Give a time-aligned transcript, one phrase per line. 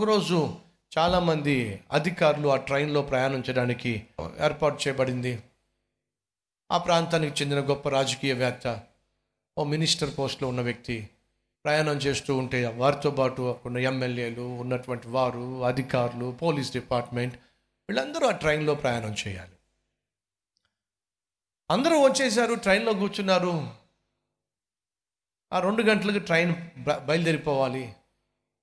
[0.00, 0.60] ఒకరోజు
[0.98, 4.06] చాలామంది అధికారులు ఆ ట్రైన్లో ప్రయాణం చేయడానికి
[4.44, 5.42] ఏర్పాటు చేయబడింది.
[6.72, 8.80] ఆ ప్రాంతానికి చెందిన గొప్ప రాజకీయవేత్త
[9.58, 11.08] ఓ మినిస్టర్ పోస్ట్లో ఉన్న వ్యక్తి
[11.64, 17.34] ప్రయాణం చేస్తూ ఉంటే వారితో పాటు ఉన్న ఎమ్మెల్యేలు ఉన్నటువంటి వారు అధికారులు పోలీస్ డిపార్ట్మెంట్
[17.88, 19.56] వీళ్ళందరూ ఆ ట్రైన్లో ప్రయాణం చేయాలి.
[21.70, 23.70] అందరూ వచ్చేసారు ట్రైన్లో కూర్చున్నారు.
[25.52, 27.94] ఆ రెండు గంటలకు ట్రైన్ బ- బయలుదేరిపోవాలి.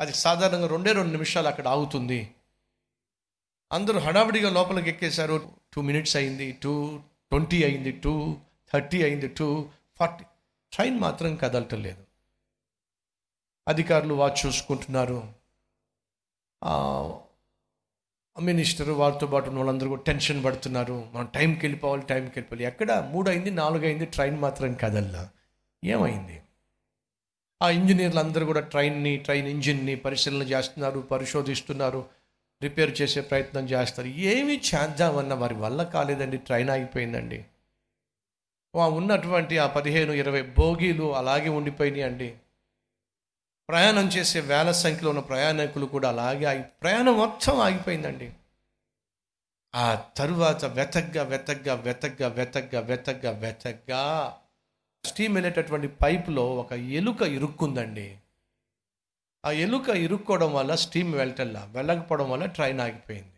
[0.00, 2.34] అది సాధారణంగా రెండే రెండు నిమిషాలు అక్కడ ఆగుతుంది.
[3.72, 5.50] అందరూ హడావిడిగా లోపలికి ఎక్కేశారు.
[5.72, 7.00] టూ మినిట్స్ అయింది టూ
[7.30, 8.36] ట్వంటీ అయింది టూ
[8.72, 10.24] థర్టీ అయింది టూ ఫార్టీ
[10.72, 12.04] ట్రైన్ మాత్రం కదలటం లేదు.
[13.68, 15.40] అధికారులు వాచ్ చూసుకుంటున్నారు.
[18.40, 21.10] మినిస్టర్ వారితో పాటు ఉన్న వాళ్ళందరూ కూడా టెన్షన్ పడుతున్నారు.
[21.14, 22.64] మనం టైంకి వెళ్ళిపోవాలి టైంకి వెళ్ళిపోవాలి.
[22.64, 22.92] ఎక్కడ?
[22.92, 25.30] మూడు అయింది నాలుగు అయింది ట్రైన్ మాత్రం కదల్లా.
[25.84, 26.42] ఏమైంది?
[27.62, 32.08] ఆ ఇంజనీర్లు అందరూ కూడా ట్రైన్ని ట్రైన్ ఇంజిన్ని పరిశీలన చేస్తున్నారు పరిశోధిస్తున్నారు
[32.62, 34.06] రిపేర్ చేసే ప్రయత్నం చేస్తారు.
[34.06, 37.44] ఏమి చేద్దామన్న వారి వల్ల కాలేదండి ట్రైన్ ఆగిపోయిందండి.
[38.74, 42.36] ఉన్నటువంటి ఆ పదిహేను ఇరవై బోగీలు అలాగే ఉండిపోయినాయి అండి.
[43.68, 48.32] ప్రయాణం చేసే వేల సంఖ్యలో ఉన్న ప్రయాణికులు కూడా అలాగే ఆగి ప్రయాణం మొత్తం ఆగిపోయిందండి.
[49.74, 54.36] ఆ తరువాత వెతగ్గా వెతగ్గా వెతగ్గా వెతగ్గా వెతగ్గా వెతగ్గా
[55.04, 58.18] స్టీమ్ వెళ్ళేటటువంటి పైపులో ఒక ఎలుక ఇరుక్కుందండి.
[59.44, 63.32] ఆ ఎలుక ఇరుక్కోవడం వల్ల స్టీమ్ వెళ్ళటల్లా వెళ్ళకపోవడం వల్ల ట్రైన్ ఆగిపోయింది.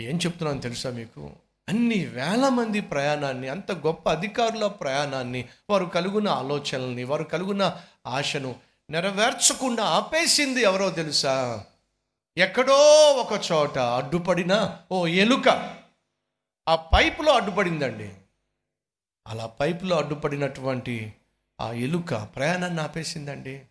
[0.00, 1.32] ఏం చెప్తున్నాను తెలుసా మీకు?
[1.68, 8.56] అన్ని వేల మంది ప్రయాణాన్ని అంత గొప్ప అధికారుల ప్రయాణాన్ని వారు కలుగున ఆలోచనల్ని వారు కలుగున ఆశను
[8.90, 11.64] నెరవేర్చకుండా ఆపేసింది ఎవరో తెలుసా?
[12.36, 12.74] ఎక్కడో
[13.12, 15.76] ఒక చోట అడ్డుపడిన ఓ ఎలుక.
[16.68, 18.17] ఆ పైపులో అడ్డుపడిందండి.
[19.28, 21.14] అలా పైపులో అడ్డుపడినటువంటి
[21.60, 23.62] ఆ ఎలుక ప్రయాణాన్ని ఆపేసిందండి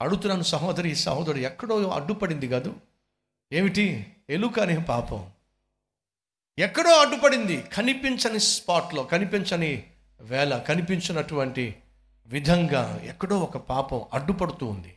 [0.00, 2.74] అడుగుతున్నాను సహోదరి సహోదరుడు ఎక్కడో అడ్డుపడింది కాదు.
[3.52, 4.06] ఏమిటి?
[4.30, 5.30] ఎలుక అనే పాపం.
[6.58, 7.62] ఎక్కడో అడ్డుపడింది.
[7.62, 9.84] కనిపించని స్పాట్లో కనిపించని
[10.20, 11.76] వేళ కనిపించినటువంటి
[12.26, 14.94] విధంగా ఎక్కడో ఒక పాపం అడ్డుపడుతూ ఉంది.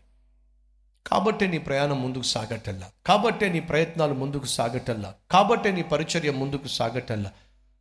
[1.07, 2.91] కాబట్టే నీ ప్రయాణం ముందుకు సాగటల్లా.
[3.05, 5.15] కాబట్టే నీ ప్రయత్నాలు ముందుకు సాగటల్లా.
[5.31, 7.31] కాబట్టే నీ పరిచర్య ముందుకు సాగటల్లా.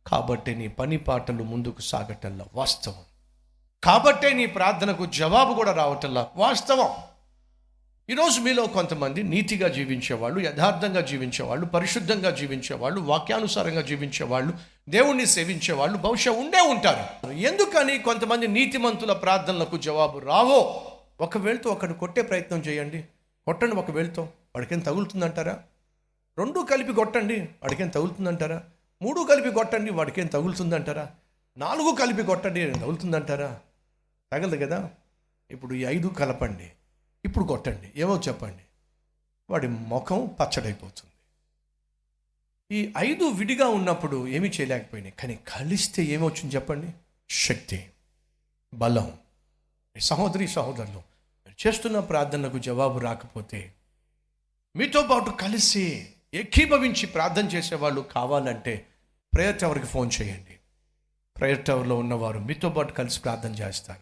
[0.07, 2.95] కాబట్టే నీ పని పాటలు ముందుకు సాగటల్లా వాస్తవం.
[3.83, 6.89] కాబట్టే నీ ప్రార్థనకు జవాబు కూడా రావటల్లా వాస్తవం.
[8.09, 14.53] ఈరోజు మీలో కొంతమంది నీతిగా జీవించేవాళ్ళు యథార్థంగా జీవించేవాళ్ళు పరిశుద్ధంగా జీవించేవాళ్ళు వాక్యానుసారంగా జీవించేవాళ్ళు
[14.89, 17.31] దేవుణ్ణి సేవించేవాళ్ళు బహుశా ఉండే ఉంటారు.
[17.31, 20.91] ఎందుకని కొంతమంది నీతిమంతుల ప్రార్థనలకు జవాబు రావో?
[21.21, 23.01] ఒకవేళతో ఒకడు కొట్టే ప్రయత్నం చేయండి.
[23.45, 25.59] కొట్టండి ఒక వేళతో వాడికేం తగులుతుందంటారా?
[26.37, 27.39] రెండు కలిపి కొట్టండి.
[27.39, 28.63] వాడికేం తగులుతుందంటారా?
[29.01, 31.11] మూడు కలిపి కొట్టండి వాడికేం తగులుతుందంటారా?
[31.57, 33.59] నాలుగు కలిపి కొట్టండి తగులుతుందంటారా?
[34.33, 34.91] తగలదు కదా.
[35.51, 36.71] ఇప్పుడు ఈ ఐదు కలపండి
[37.25, 38.61] ఇప్పుడు కొట్టండి ఏమో చెప్పండి.
[39.49, 41.11] వాడి ముఖం పచ్చడైపోతుంది.
[42.75, 45.13] ఈ ఐదు విడిగా ఉన్నప్పుడు ఏమీ చేయలేకపోయినాయి.
[45.19, 46.87] కానీ కలిస్తే ఏమొచ్చింది చెప్పండి?
[47.29, 47.89] శక్తి
[48.73, 49.17] బలం.
[49.99, 51.15] సహోదరి సహోదరులు
[51.67, 53.73] చేస్తున్న ప్రార్థనలకు జవాబు రాకపోతే
[54.75, 58.85] మీతో పాటు కలిసి ఏకీభవించి ప్రార్థన చేసేవాళ్ళు కావాలంటే
[59.33, 60.57] ప్రేయర్ టవర్కి ఫోన్ చేయండి.
[61.37, 63.99] ప్రేయర్ టవర్లో ఉన్నవారు మీతో పాటు కలిసి ప్రార్థన చేస్తారు.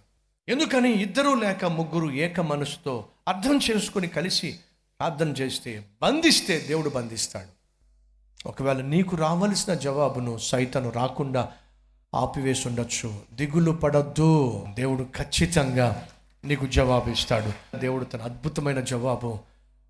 [0.52, 4.60] ఎందుకని ఇద్దరు లేక ముగ్గురు ఏక మనసుతో అర్థం చేసుకుని కలిసి
[5.00, 7.64] ప్రార్థన చేస్తే బంధిస్తే దేవుడు బంధిస్తాడు.
[8.48, 11.52] ఒకవేళ నీకు రావలసిన జవాబును సైతను రాకుండా
[12.16, 14.66] ఆపివేసి ఉండొచ్చు దిగులు పడద్దు.
[14.74, 16.08] దేవుడు ఖచ్చితంగా
[16.46, 17.78] నీకు జవాబు ఇస్తాడు.
[17.78, 19.40] దేవుడు తన అద్భుతమైన జవాబు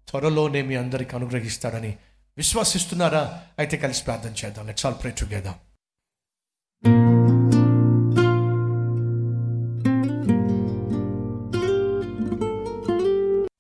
[0.10, 1.96] త్వరలోనే మీ అందరికి అనుగ్రహిస్తాడని
[2.38, 3.42] విశ్వసిస్తున్నారా?
[3.60, 4.68] అయితే కలిసి ప్రార్థన చేద్దాం.
[4.68, 5.60] లెట్స్ ఆల్ ప్రే టుగెదర్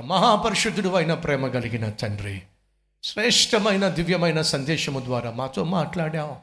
[0.05, 2.41] మహాపరిశుద్ధుడు అయిన ప్రేమ కలిగిన తండ్రి
[3.03, 6.35] శ్రేష్టమైన దివ్యమైన సందేశము ద్వారా మాతో మాట్లాడావు.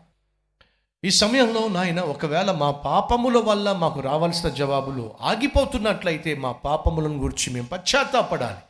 [1.05, 7.66] ఈ సమయంలో నాయన ఒకవేళ మా పాపముల వల్ల మాకు రావాల్సిన జవాబులు ఆగిపోతున్నట్లయితే మా పాపములను గురించి మేము
[7.66, 8.63] పశ్చాత్తాపడాలి.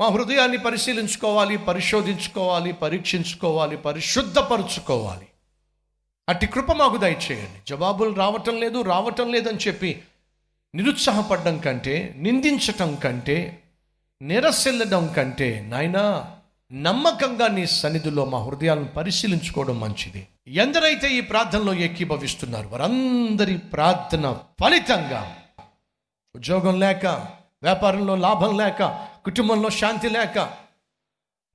[0.00, 5.26] మా హృదయాన్ని పరిశీలించుకోవాలి పరిశోధించుకోవాలి పరీక్షించుకోవాలి పరిశుద్ధపరుచుకోవాలి.
[6.28, 7.60] అట్టి కృప మాకు దయచేయండి.
[7.68, 10.02] జవాబులు రావటం లేదు రావటం లేదని చెప్పి
[10.74, 13.62] నిరుత్సాహపడడం కంటే నిందించటం కంటే
[14.22, 16.32] నిరసిల్లడం కంటే నాయనా
[16.72, 20.26] నమ్మకంగా నీ సన్నిధిలో మా హృదయాలను పరిశీలించుకోవడం మంచిది.
[20.48, 25.36] ఎందరైతే ఈ ప్రార్థనలో ఏకీభవిస్తున్నారు వారందరి ప్రార్థన ఫలితంగా
[26.36, 27.35] ఉద్యోగం లేక
[27.66, 30.56] వ్యాపారంలో లాభం లేక కుటుంబంలో శాంతి లేక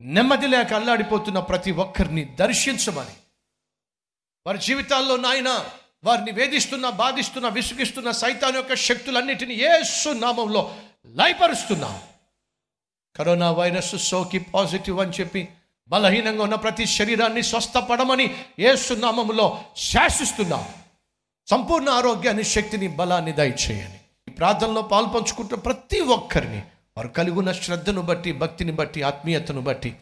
[0.02, 3.14] నెమ్మది లేక అల్లాడిపోతున్న ప్రతి ఒక్కరిని దర్శించమని.
[4.46, 5.66] వారి జీవితాల్లో నాయన
[6.04, 10.76] వారిని వేధిస్తున్న బాధిస్తున్న విసుగిస్తున్న సైతాన్ యొక్క శక్తులన్నిటిని ఏసు నామంలో
[11.06, 12.02] లయపరుస్తున్నాం.
[13.16, 15.50] కరోనా వైరస్ సోకి పాజిటివ్ అని చెప్పి
[15.88, 20.74] బలహీనంగా ఉన్న ప్రతి శరీరాన్ని స్వస్థపడమని ఏసునామములో శాసిస్తున్నాం.
[21.48, 24.01] సంపూర్ణ ఆరోగ్యాన్ని శక్తిని బలాన్ని దయచేయని.
[24.42, 26.62] ప్రార్థనలో పాల్పంచుకుంటున్న ప్రతి ఒక్కరిని
[26.98, 29.96] వారు కలిగి ఉన్న శ్రద్ధను బట్టి భక్తిని బట్టి ఆత్మీయతను బట్టి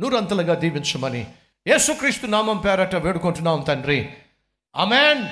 [0.00, 1.26] నూరంతలుగా దీవించమని
[1.66, 4.08] యేసుక్రీస్తు నామం పేరట వేడుకుంటున్నాం తండ్రి.
[4.76, 5.24] అమెన్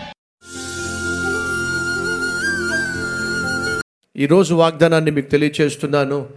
[4.16, 6.28] ఈరోజు వాగ్దానాన్ని మీకు తెలియచేస్తున్నాను.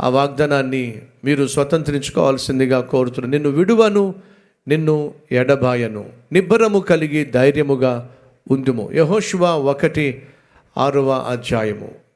[0.00, 4.14] ఆ వాగ్దానాన్ని మీరు స్వతంత్రించుకోవాల్సిందిగా కోరుతున్నాను నిన్ను విడువను
[4.68, 6.12] నిన్ను ఎడబాయను.
[6.32, 8.10] నిబ్బరము కలిగి ధైర్యముగా
[8.50, 8.90] ఉందుము.
[8.92, 10.22] యహోశివ ఒకటి
[10.75, 11.98] ఆరవ అధ్యాయము